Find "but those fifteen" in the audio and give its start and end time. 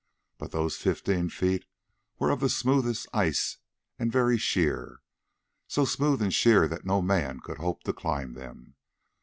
0.39-1.29